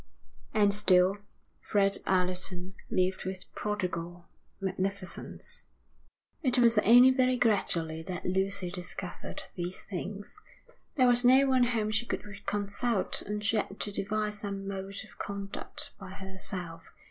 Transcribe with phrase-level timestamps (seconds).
[0.51, 1.19] And still
[1.61, 4.25] Fred Allerton lived with prodigal
[4.59, 5.65] magnificence.
[6.41, 10.39] It was only very gradually that Lucy discovered these things.
[10.95, 14.97] There was no one whom she could consult, and she had to devise some mode
[15.03, 16.89] of conduct by herself.